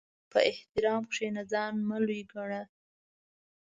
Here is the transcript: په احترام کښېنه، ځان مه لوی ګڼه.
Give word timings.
په 0.31 0.39
احترام 0.51 1.03
کښېنه، 1.11 1.41
ځان 1.51 1.73
مه 1.89 1.97
لوی 2.05 2.21
ګڼه. 2.33 2.61